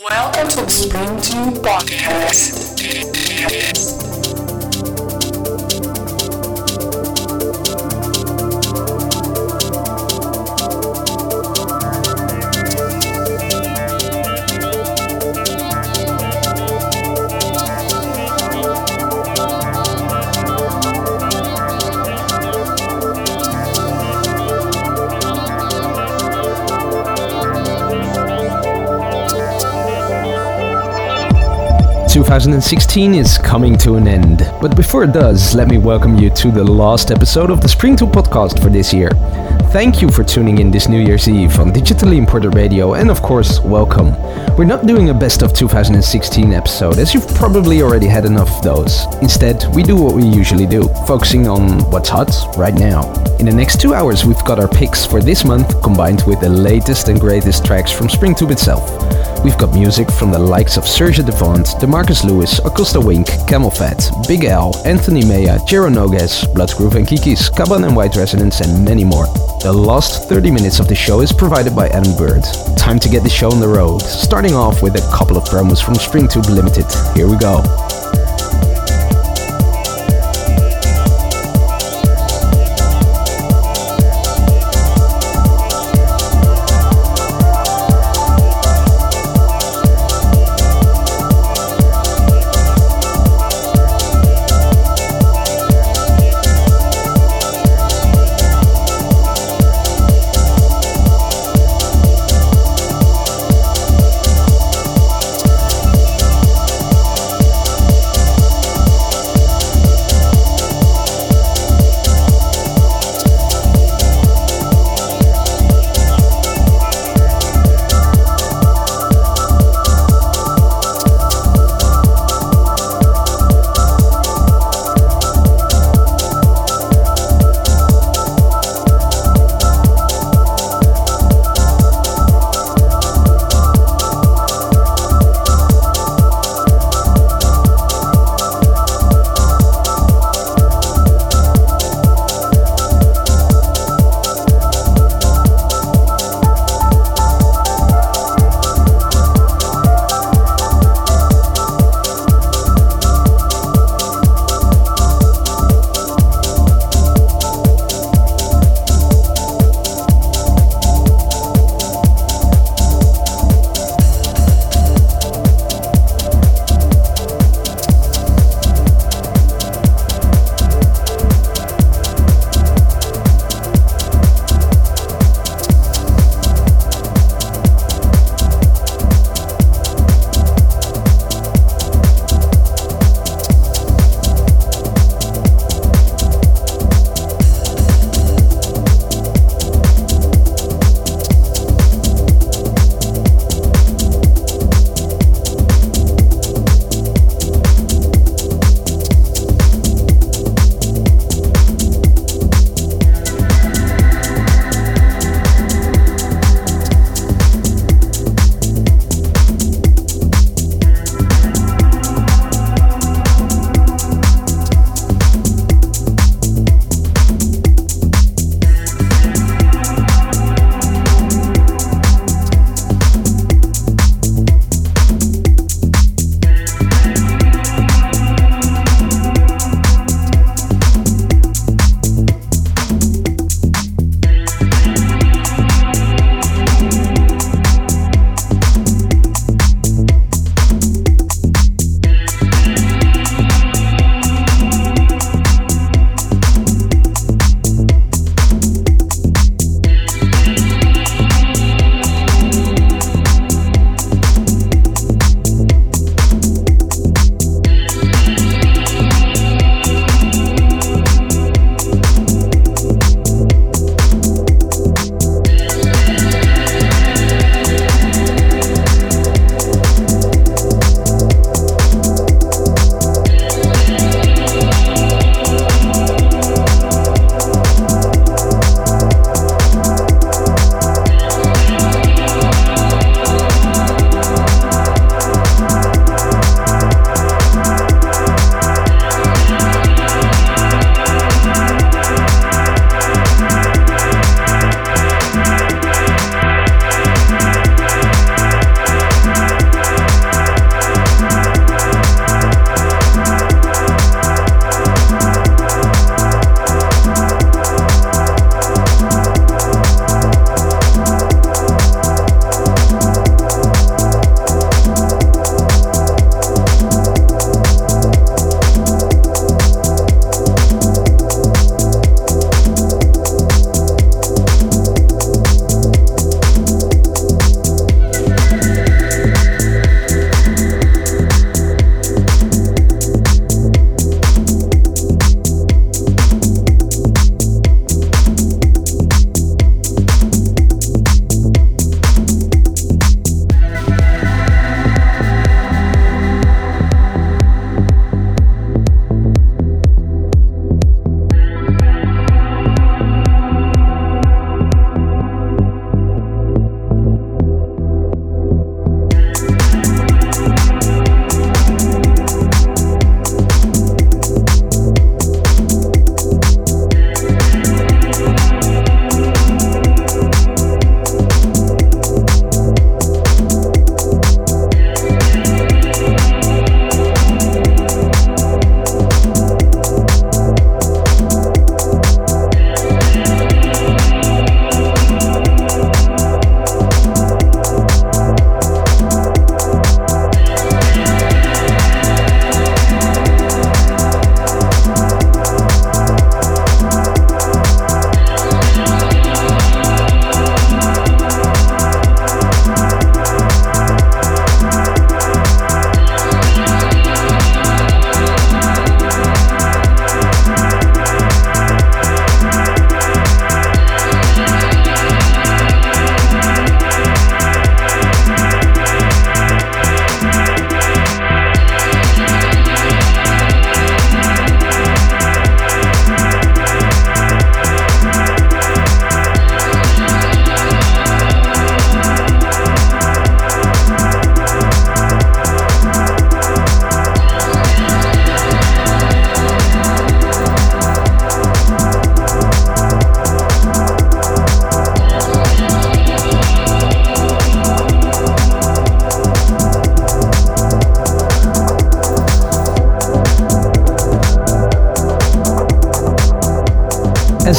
[0.00, 2.78] Welcome to the Springtube Podcast.
[32.28, 35.78] Two thousand and sixteen is coming to an end, but before it does, let me
[35.78, 39.08] welcome you to the last episode of the Springtube podcast for this year.
[39.70, 43.20] Thank you for tuning in this New Year's Eve on Digitally Imported Radio, and of
[43.20, 44.14] course, welcome.
[44.56, 48.62] We're not doing a best of 2016 episode, as you've probably already had enough of
[48.62, 49.04] those.
[49.20, 53.12] Instead, we do what we usually do, focusing on what's hot right now.
[53.40, 56.48] In the next two hours, we've got our picks for this month combined with the
[56.48, 58.90] latest and greatest tracks from Springtube itself.
[59.44, 64.44] We've got music from the likes of Serge Devant, DeMarcus Lewis, Acosta Wink, CamelPhat, Big
[64.44, 69.26] L, Anthony Maya, Jero Nogues, Bloodsgroove and Kikis, Caban and White Resonance, and many more.
[69.60, 72.44] The last 30 minutes of the show is provided by Adam Bird.
[72.76, 75.84] Time to get the show on the road, starting off with a couple of promos
[75.84, 76.86] from Springtube Limited.
[77.16, 77.87] Here we go.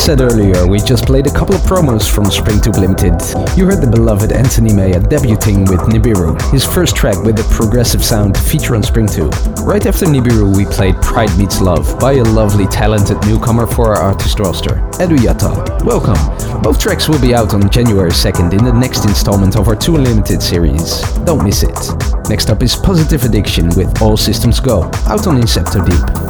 [0.09, 3.13] Said earlier, we just played a couple of promos from Springtube Limited.
[3.55, 8.03] You heard the beloved Anthony Maya debuting with Nibiru, his first track with a progressive
[8.03, 9.31] sound feature on Springtube.
[9.63, 14.01] Right after Nibiru, we played Pride Meets Love by a lovely talented newcomer for our
[14.01, 15.85] artist roster, Edu Yatta.
[15.85, 16.17] Welcome.
[16.63, 19.97] Both tracks will be out on January 2nd in the next installment of our 2
[19.97, 21.01] Unlimited series.
[21.23, 21.79] Don't miss it.
[22.27, 26.28] Next up is Positive Addiction with All Systems Go, out on Inceptor Deep.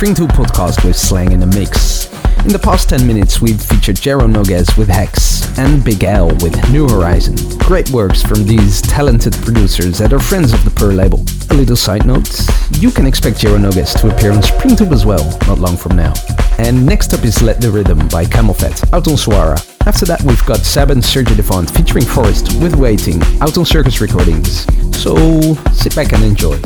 [0.00, 2.06] Listening to podcast with Slang in the Mix.
[2.46, 6.56] In the past 10 minutes, we've featured Jero Noguez with Hex and Big L with
[6.70, 7.36] New Horizon.
[7.58, 11.22] Great works from these talented producers that are friends of the Pearl label.
[11.50, 12.30] A little side note,
[12.78, 16.14] you can expect Jero Noguez to appear on Springtube as well, not long from now.
[16.56, 19.58] And next up is Let the Rhythm by CamelPhat, out on Suara.
[19.86, 24.00] After that, we've got Seb and Sergio Devant featuring Forest with Waiting, out on Circus
[24.00, 24.64] Recordings.
[24.96, 26.58] So sit back and enjoy.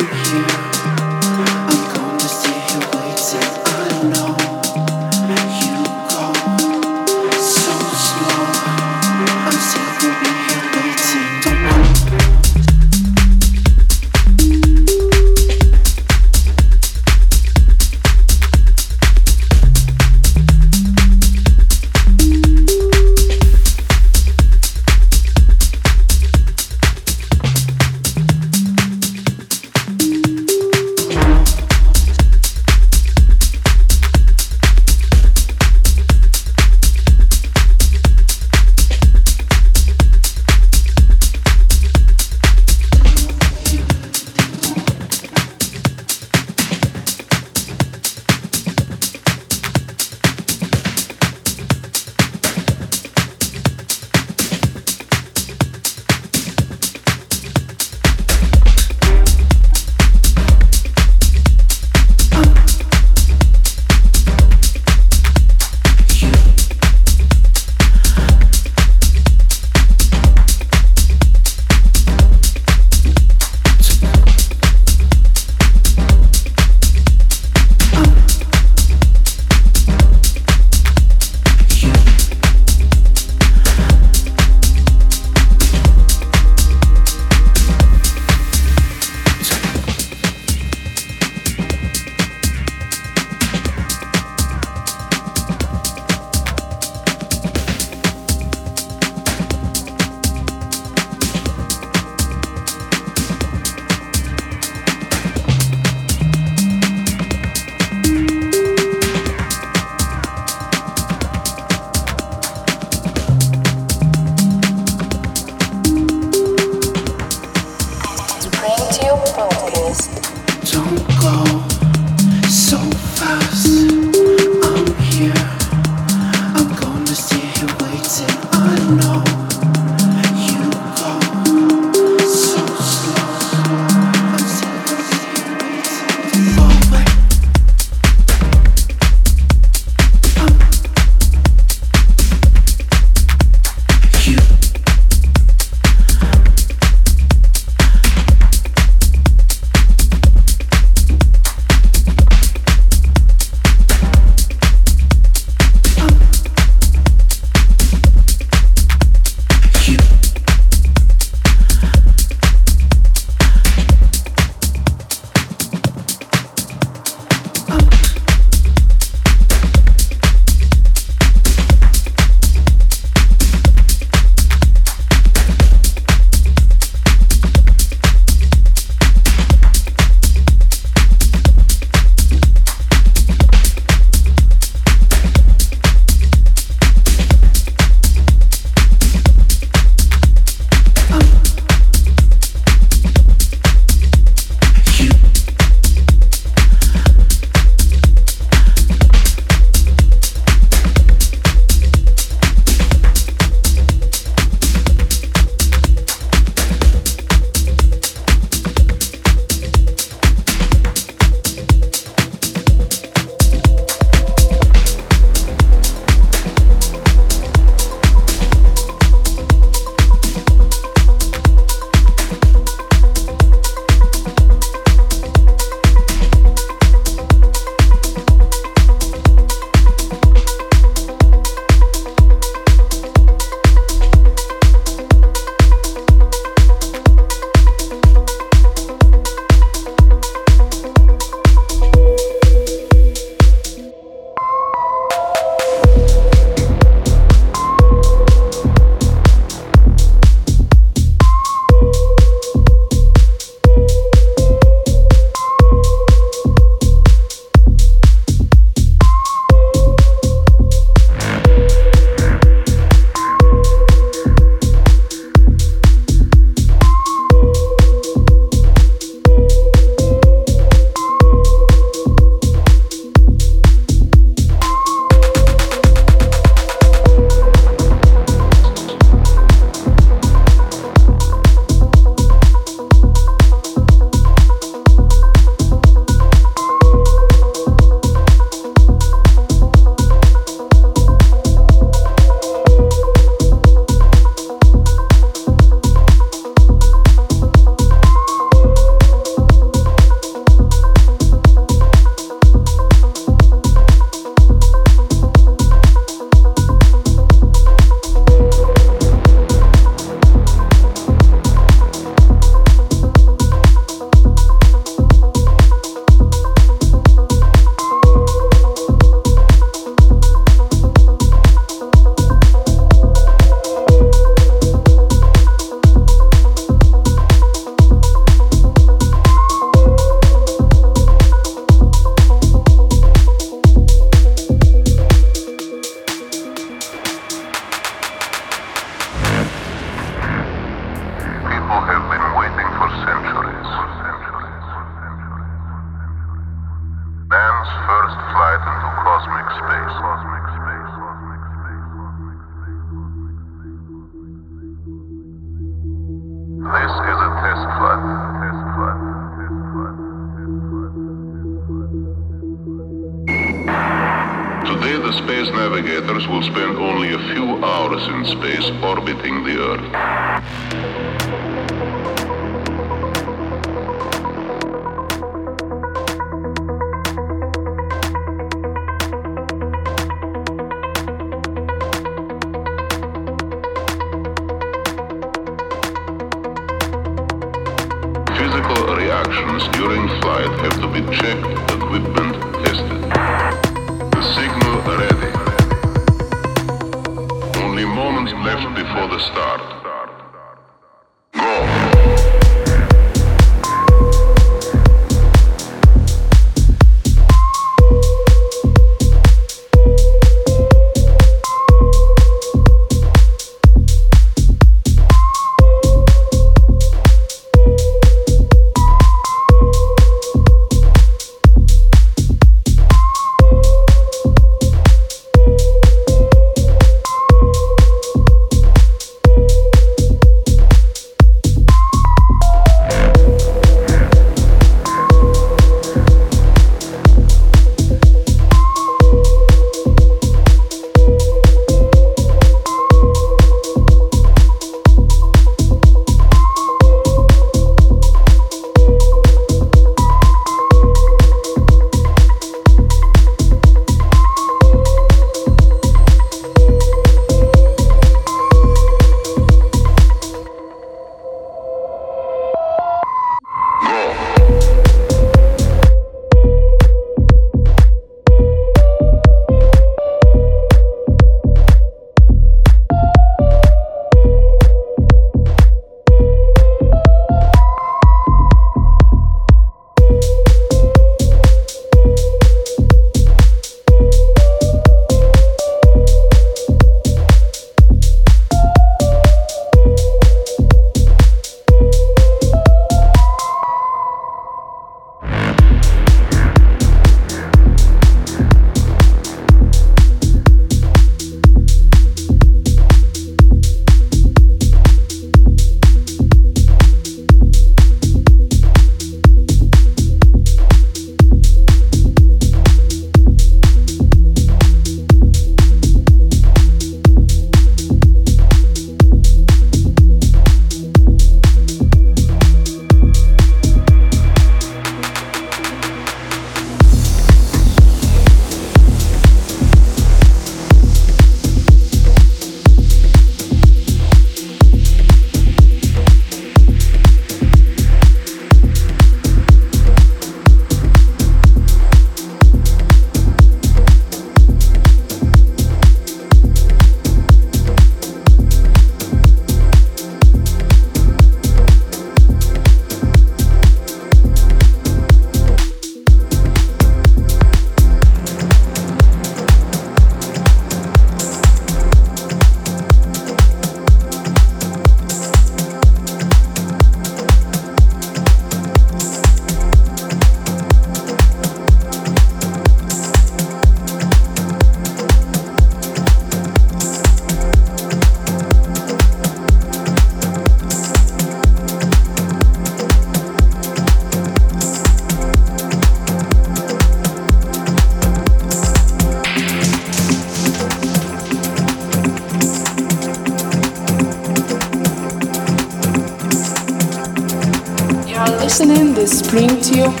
[599.71, 600.00] Spring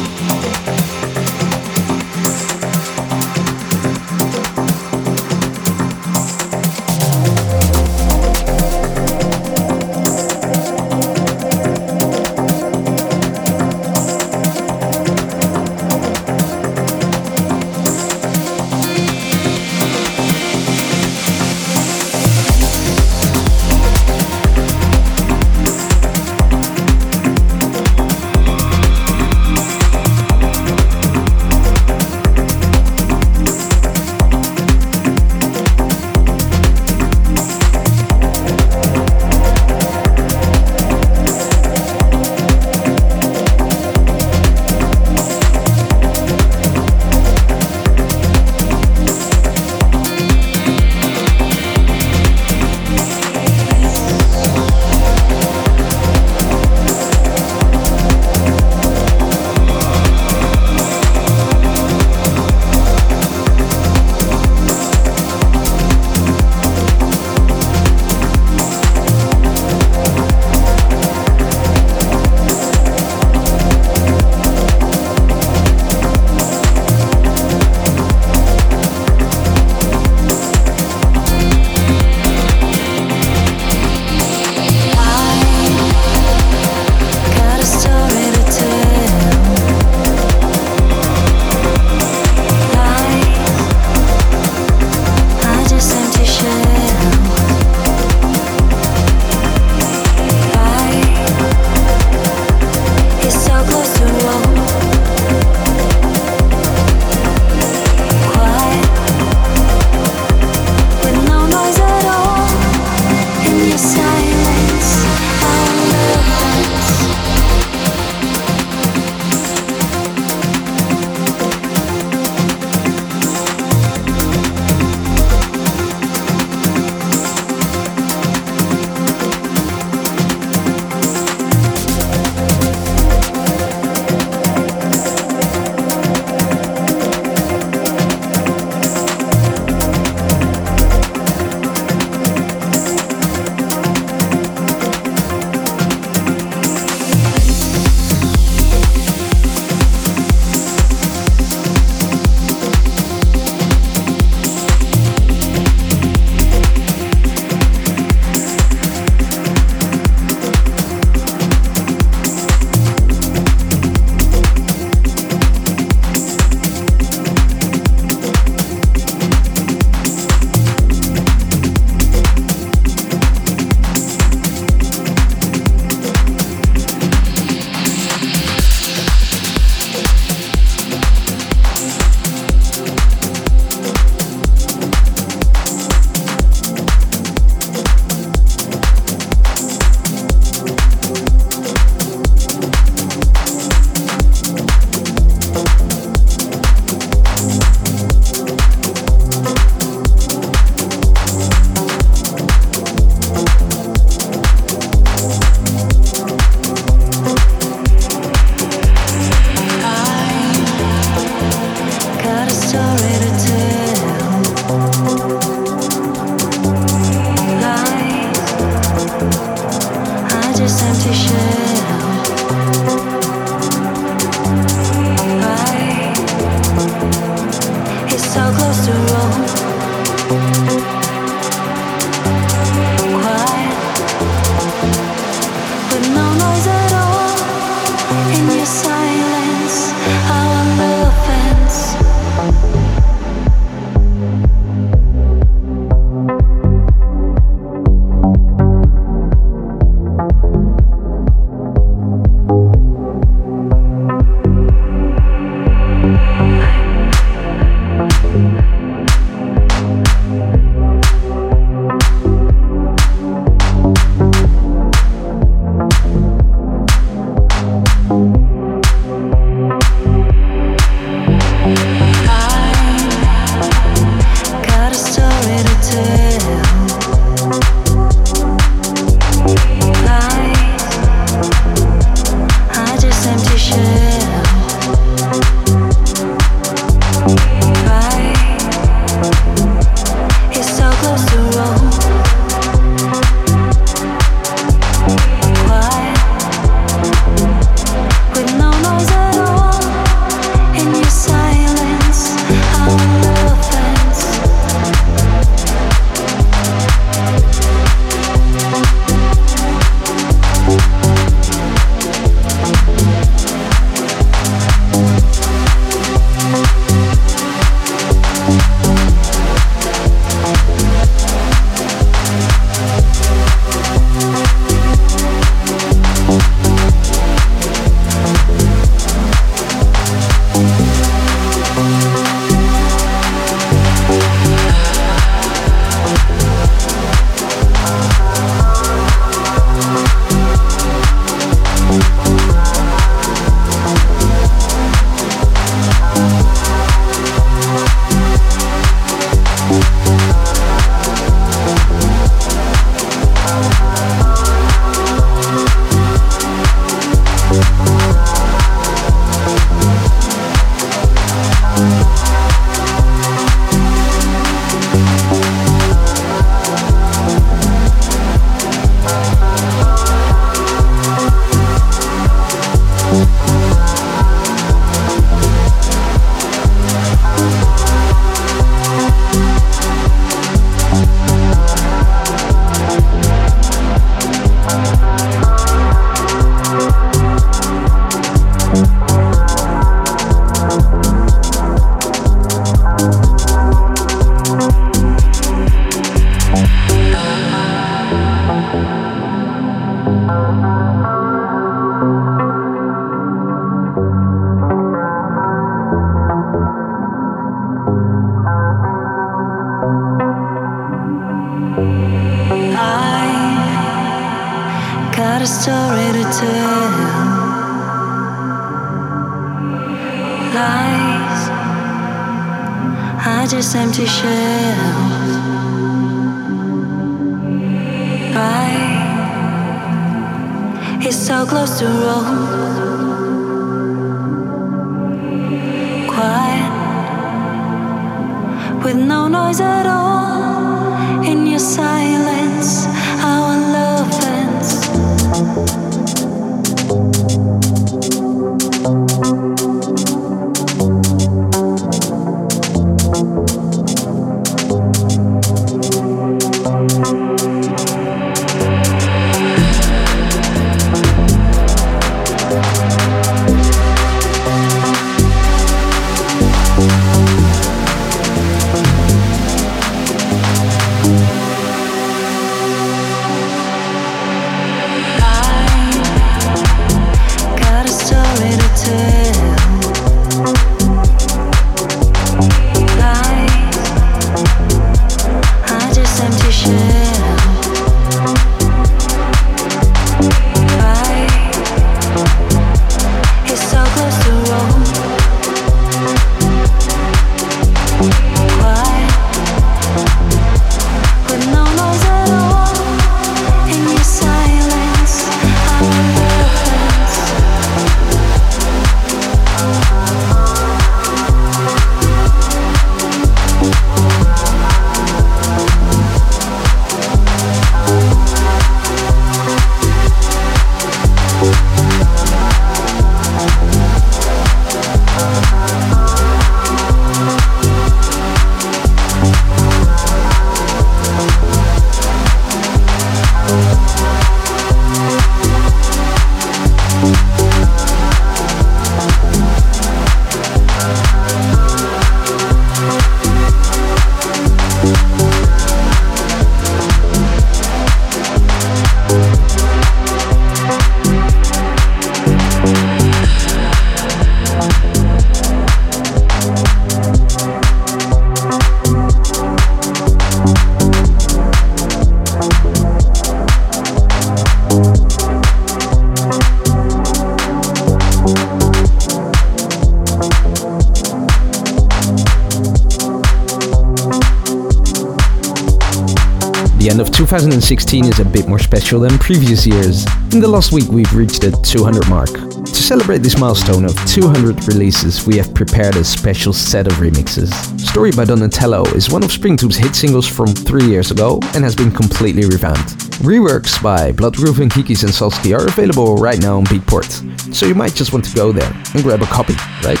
[577.68, 580.06] 2016 is a bit more special than previous years.
[580.32, 582.30] In the last week, we've reached the 200 mark.
[582.30, 587.52] To celebrate this milestone of 200 releases, we have prepared a special set of remixes.
[587.78, 591.76] Story by Donatello is one of Springtube's hit singles from three years ago and has
[591.76, 592.96] been completely revamped.
[593.20, 597.74] Reworks by Bloodgroove and Kikis and Solsky are available right now on Beatport, so you
[597.74, 599.52] might just want to go there and grab a copy,
[599.84, 600.00] right?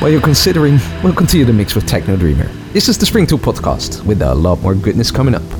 [0.00, 2.46] While you're considering, we'll continue the mix with Techno Dreamer.
[2.72, 5.57] This is the Springtube podcast with a lot more goodness coming up.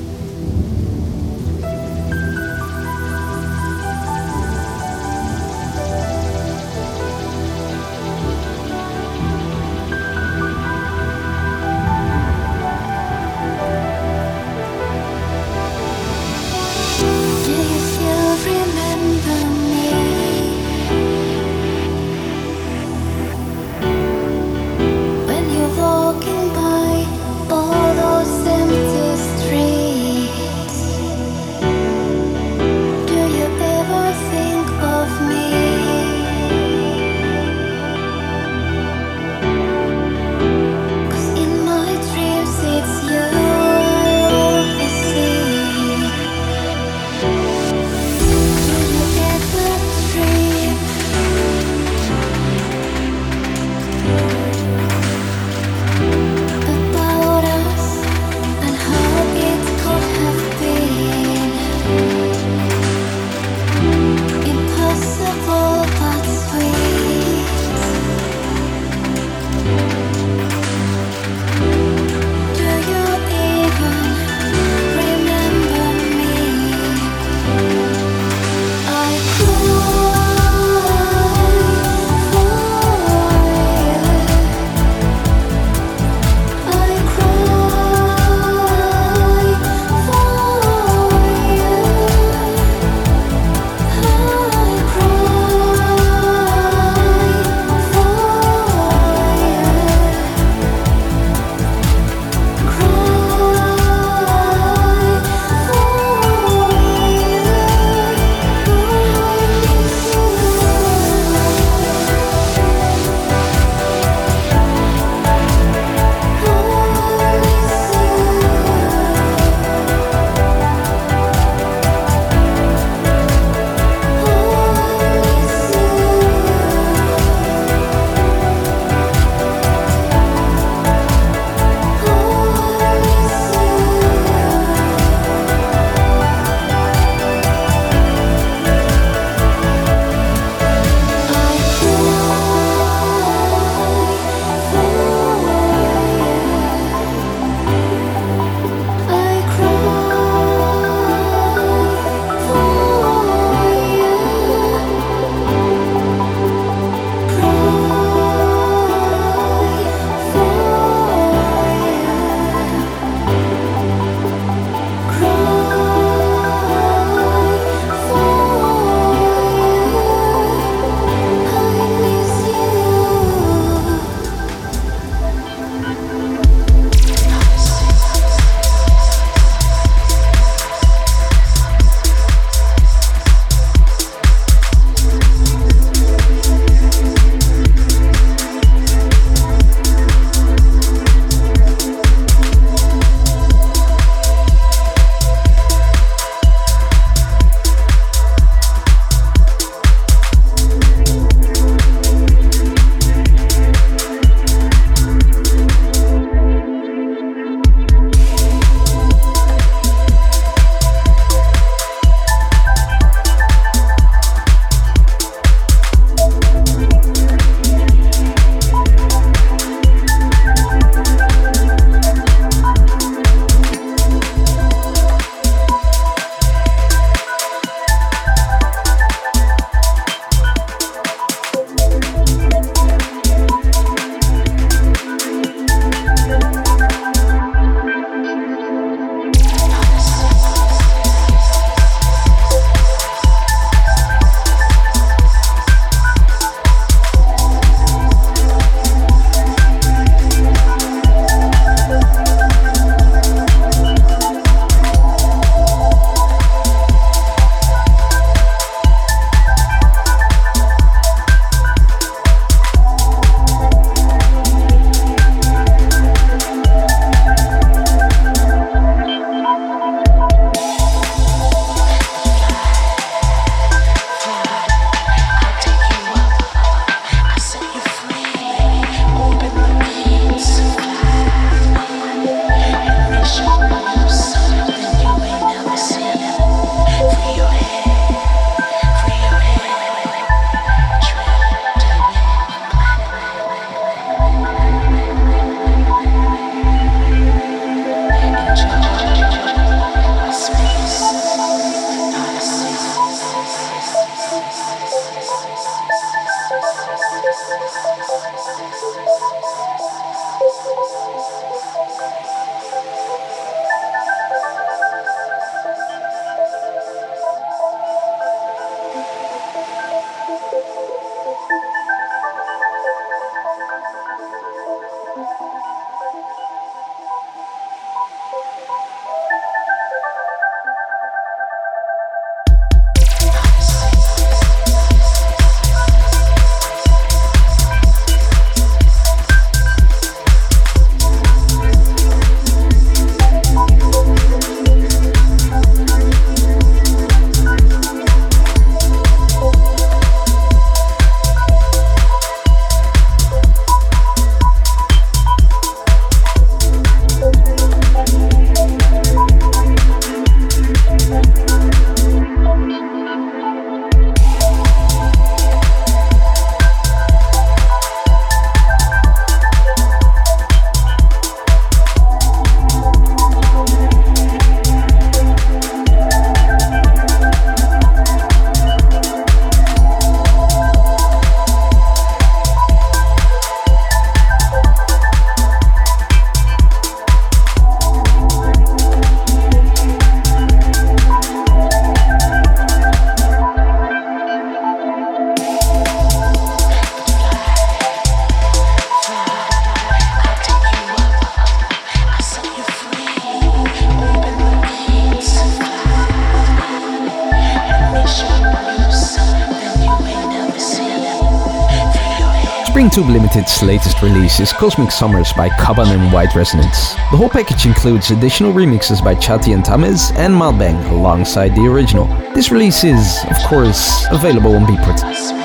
[413.62, 416.94] Latest release is Cosmic Summers by Kaban and White Resonance.
[417.10, 422.06] The whole package includes additional remixes by Chati and Tamez and Malbang alongside the original.
[422.34, 425.37] This release is, of course, available on Beatport.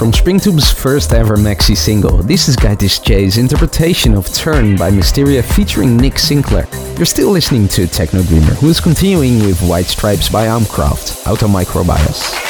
[0.00, 2.16] From Springtube's first ever maxi single.
[2.22, 6.66] This is Guy J's interpretation of Turn by Mysteria featuring Nick Sinclair.
[6.96, 11.48] You're still listening to Techno Dreamer, who is continuing with White Stripes by Armcraft, Auto
[11.48, 12.49] Microbios.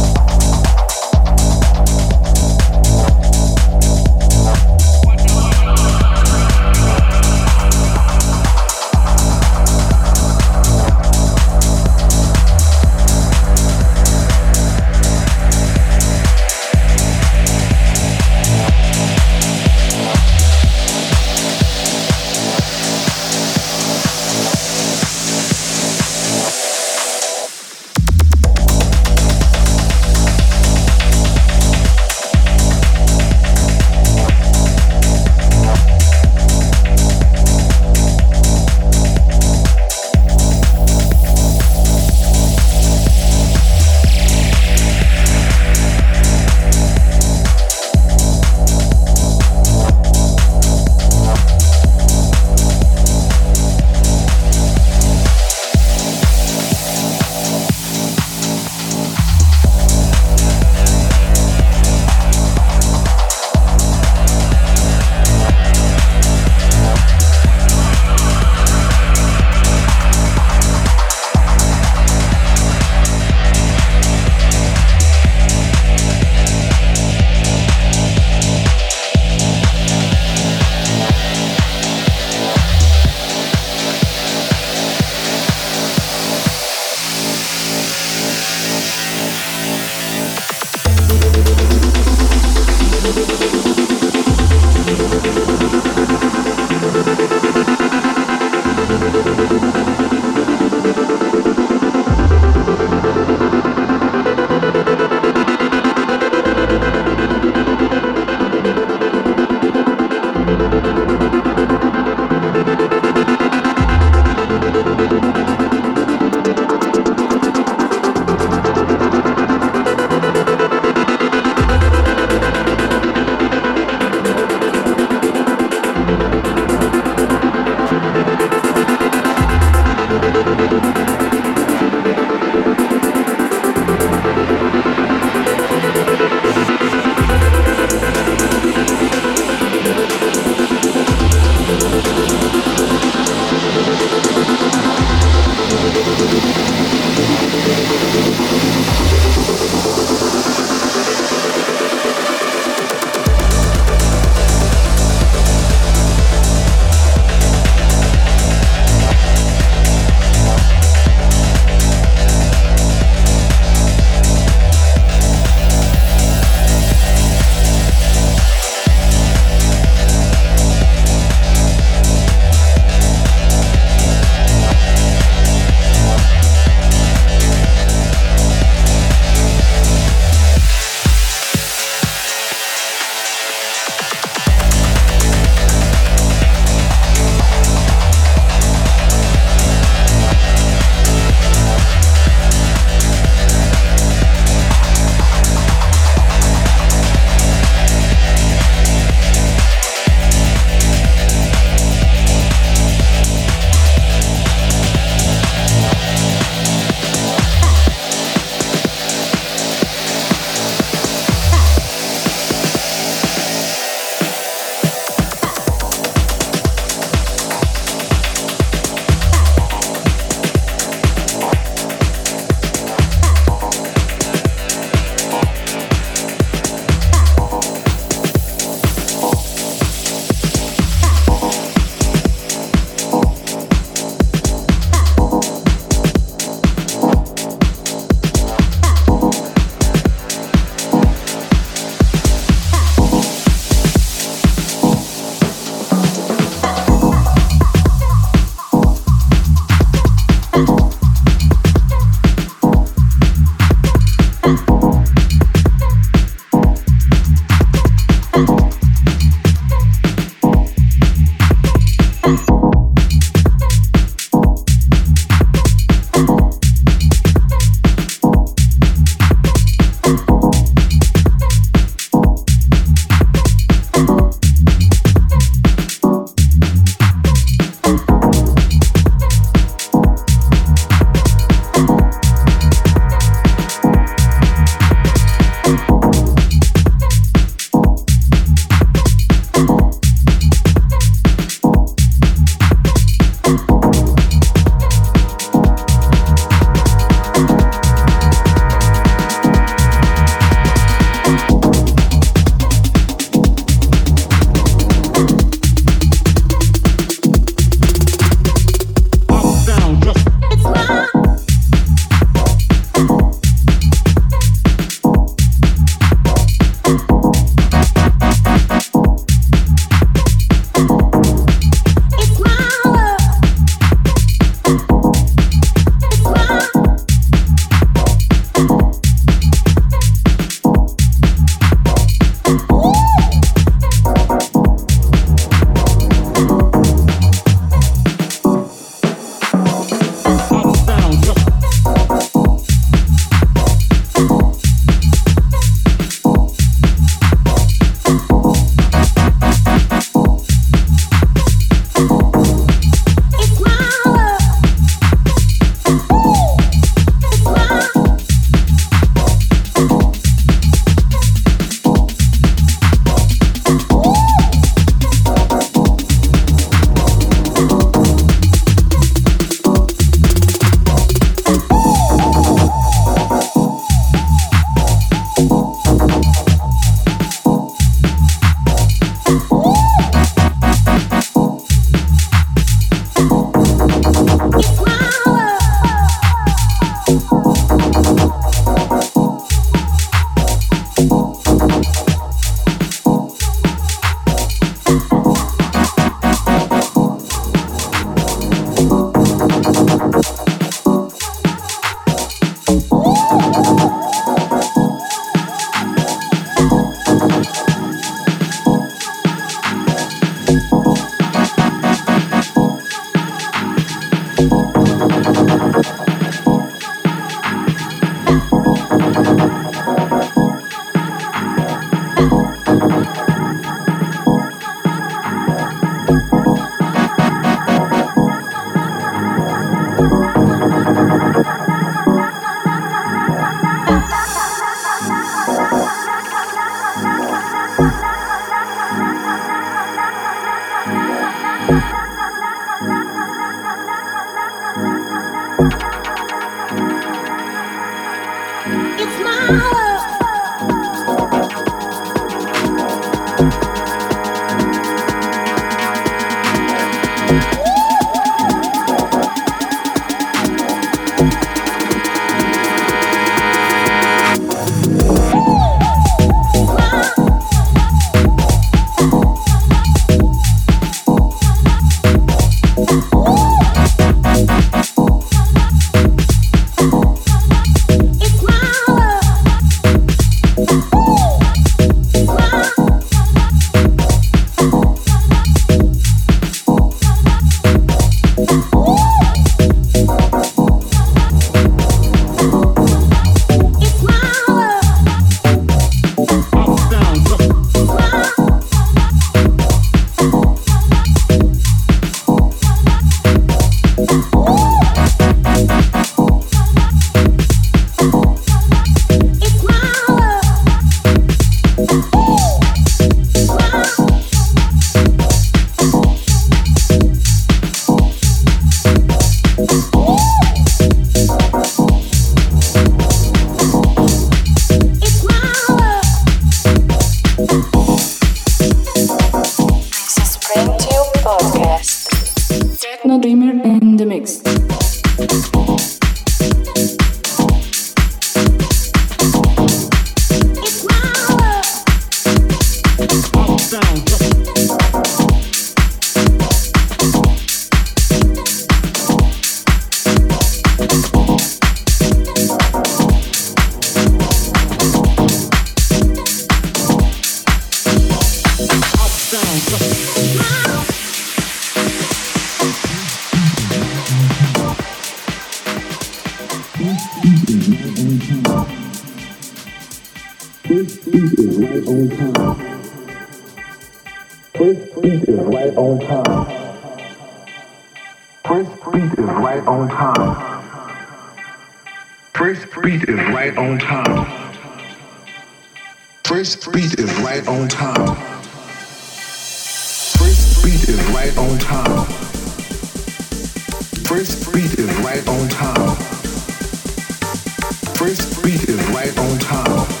[598.42, 600.00] Beat is right on time.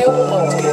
[0.00, 0.67] Eu nome.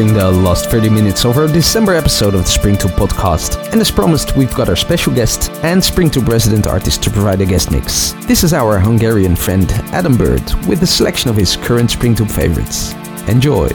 [0.00, 3.90] Entering the last 30 minutes of our December episode of the Springtube podcast, and as
[3.90, 8.12] promised, we've got our special guest and Springtube resident artist to provide a guest mix.
[8.26, 12.94] This is our Hungarian friend Adam Bird with a selection of his current Springtube favorites.
[13.28, 13.68] Enjoy!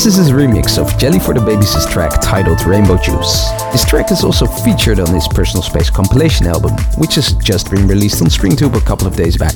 [0.00, 3.50] This is his remix of Jelly for the Babies' track titled Rainbow Juice.
[3.70, 7.86] This track is also featured on his Personal Space compilation album, which has just been
[7.86, 9.52] released on Springtube a couple of days back.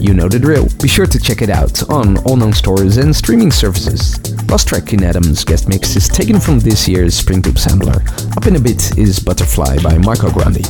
[0.00, 0.70] You know the drill.
[0.80, 4.18] Be sure to check it out on all known stores and streaming services.
[4.48, 8.00] Last track in Adam's guest mix is taken from this year's Springtube sampler.
[8.38, 10.64] Up in a bit is Butterfly by Marco Grandi.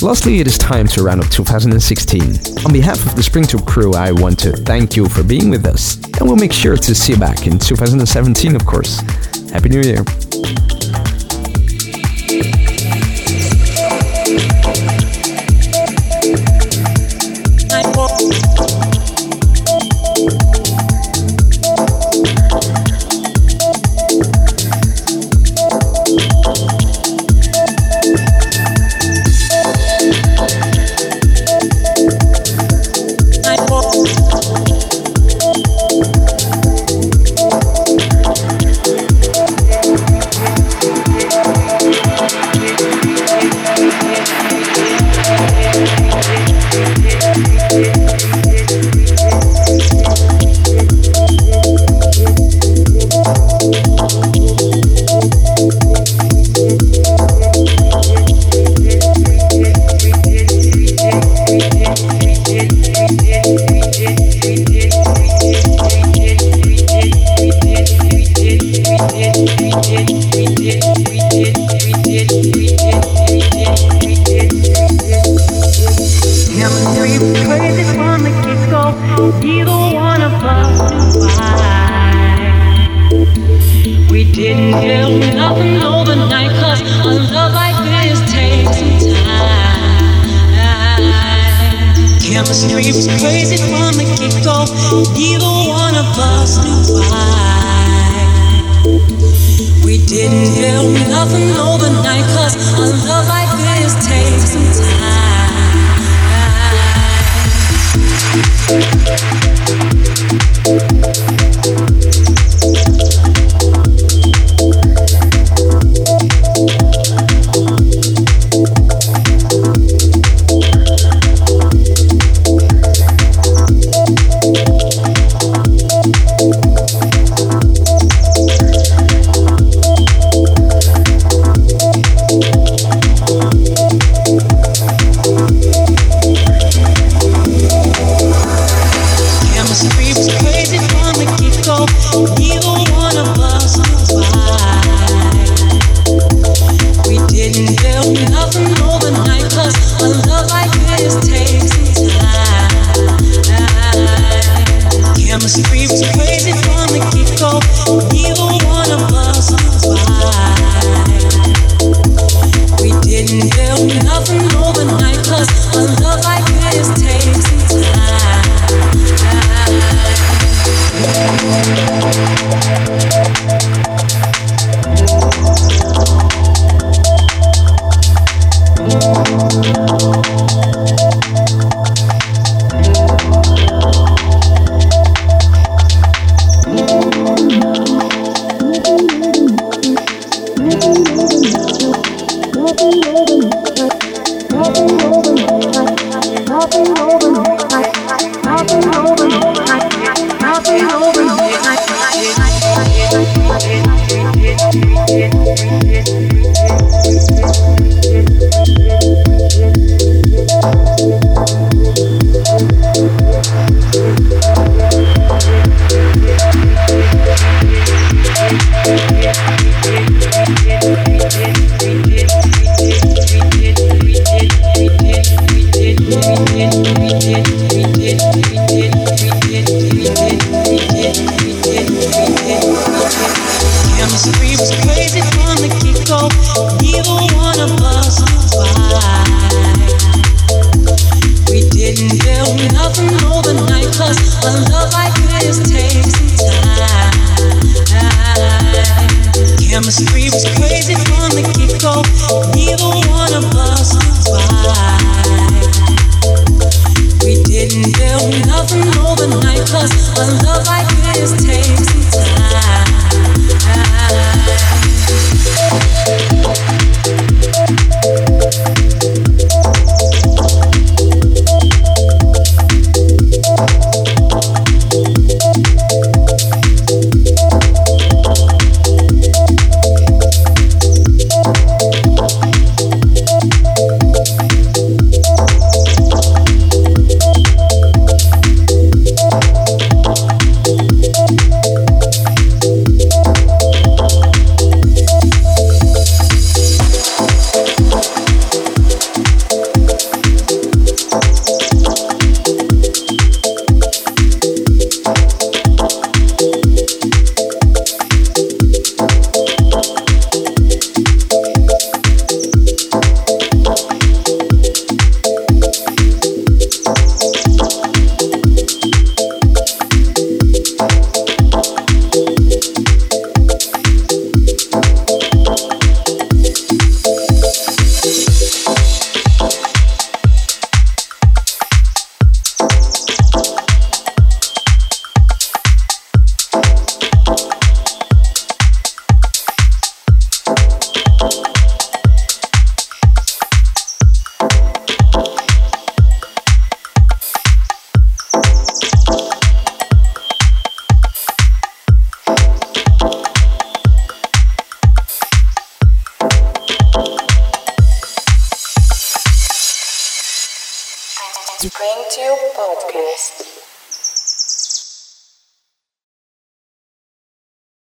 [0.00, 2.49] Lastly, it is time to round up 2016.
[2.66, 5.96] On behalf of the Springtube crew, I want to thank you for being with us,
[5.96, 9.00] and we'll make sure to see you back in 2017, of course.
[9.50, 10.04] Happy New Year!